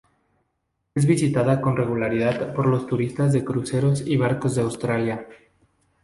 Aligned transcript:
Es 0.95 1.05
visitada 1.05 1.61
con 1.61 1.77
regularidad 1.77 2.55
por 2.55 2.65
los 2.65 2.87
turistas 2.87 3.33
de 3.33 3.45
cruceros 3.45 4.01
y 4.07 4.17
barcos 4.17 4.55
de 4.55 4.63
Australia. 4.63 5.27